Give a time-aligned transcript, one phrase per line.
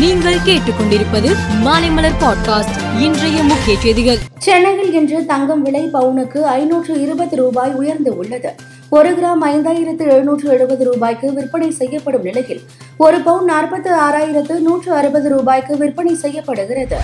[0.00, 4.18] நீங்கள் கேட்டுக்கொண்டிருப்பது மாலைமலர் பாட்காஸ்ட் இன்றைய முக்கிய செய்திகள்.
[4.38, 8.54] சென்னையில் இன்று தங்கம் விலை பவுனுக்கு ஐநூற்று இருபது ரூபாய் உயர்ந்து உள்ளது.
[8.88, 12.60] ஒரு கிராம் ஐந்தாயிரத்து எழுநூற்று எழுபது ரூபாய்க்கு விற்பனை செய்யப்படும் நிலையில்
[12.96, 16.96] ஒரு பவுன் நாற்பத்து ஆறாயிரத்து நூற்று அறுபது ரூபாய்க்கு விற்பனை செய்யப்படுகிறது.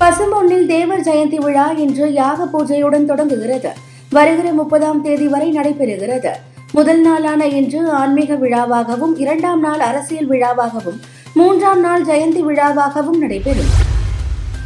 [0.00, 3.70] பசும்பொன்னில் தேவர் ஜெயந்தி விழா இன்று யாக பூஜையுடன் தொடங்குகிறது.
[4.10, 6.30] வருகிற முப்பதாம் தேதி வரை நடைபெறுகிறது.
[6.72, 10.98] முதல் நாளான இன்று ஆன்மீக விழாவாகவும் இரண்டாம் நாள் அரசியல் விழாவாகவும்
[11.38, 13.72] மூன்றாம் நாள் ஜெயந்தி விழாவாகவும் நடைபெறும்.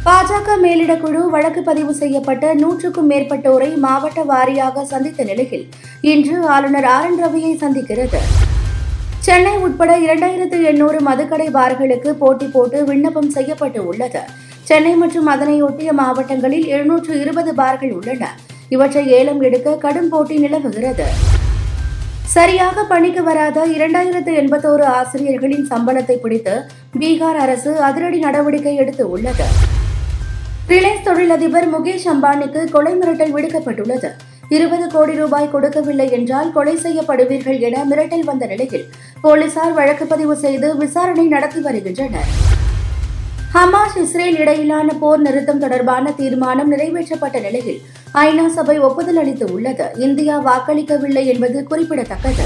[0.05, 5.65] பாஜக மேலிடக்குழு வழக்கு பதிவு செய்யப்பட்ட நூற்றுக்கும் மேற்பட்டோரை மாவட்ட வாரியாக சந்தித்த நிலையில்
[6.13, 8.21] இன்று ஆளுநர் ஆர் என் ரவியை சந்திக்கிறது.
[9.27, 14.23] சென்னை உட்பட இரண்டாயிரத்து எண்ணூறு மதுக்கடை பார்களுக்கு போட்டி போட்டு விண்ணப்பம் செய்யப்பட்டு உள்ளது.
[14.71, 18.33] சென்னை மற்றும் அதனையொட்டிய மாவட்டங்களில் எழுநூற்று இருபது பார்கள் உள்ளன.
[18.75, 21.07] இவற்றை ஏலம் எடுக்க கடும் போட்டி நிலவுகிறது.
[22.31, 26.53] சரியாக பணிக்கு வராத இரண்டாயிரத்து எண்பத்தோரு ஆசிரியர்களின் சம்பளத்தை பிடித்து
[26.99, 29.47] பீகார் அரசு அதிரடி நடவடிக்கை எடுத்து உள்ளது.
[30.67, 34.11] ரிலையன்ஸ் தொழிலதிபர் முகேஷ் அம்பானிக்கு கொலை மிரட்டல் விடுக்கப்பட்டுள்ளது.
[34.49, 38.89] இருபது கோடி ரூபாய் கொடுக்கவில்லை என்றால் கொலை செய்யப்படுவீர்கள் என மிரட்டல் வந்த நிலையில்
[39.21, 42.52] போலீசார் வழக்கு பதிவு செய்து விசாரணை நடத்தி வருகின்றனர்.
[43.55, 47.81] ஹமாஸ் இஸ்ரேல் இடையிலான போர் நிறுத்தம் தொடர்பான தீர்மானம் நிறைவேற்றப்பட்ட நிலையில்
[48.21, 49.85] ஐநா சபை ஒப்புதல் அளித்து உள்ளது.
[50.05, 52.45] இந்தியா வாக்களிக்கவில்லை என்பது குறிப்பிடத்தக்கது.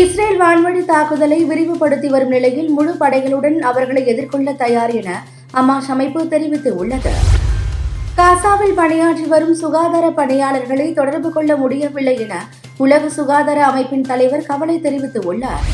[0.00, 5.18] இஸ்ரேல் வான்வழி தாக்குதலை விரிவுபடுத்தி வரும் நிலையில் முழு படைகளுடன் அவர்களை எதிர்கொள்ள தயார் என
[5.56, 7.14] ஹமாஸ் அமைப்பு தெரிவித்து உள்ளது.
[8.20, 12.36] காசாவில் பணியாற்றி வரும் சுகாதார பணியாளர்களை தொடர்பு கொள்ள முடியவில்லை என
[12.86, 15.66] உலக சுகாதார அமைப்பின் தலைவர் கவலை தெரிவித்துள்ளார்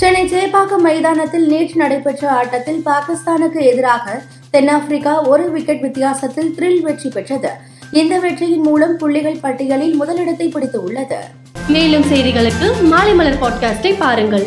[0.00, 7.50] சென்னை சேப்பாக்கம் மைதானத்தில் நேற்று நடைபெற்ற ஆட்டத்தில் பாகிஸ்தானுக்கு எதிராக தென்னாப்பிரிக்கா ஒரு விக்கெட் வித்தியாசத்தில் த்ரில் வெற்றி பெற்றது.
[7.90, 11.20] இந்த வெற்றியின் மூலம் புள்ளிகள் பட்டியலில் முதலிடத்தை பிடித்து உள்ளது
[11.68, 14.46] மேலும் செய்திகளுக்கு மாலைமலர் பாட்காஸ்டை பாருங்கள்.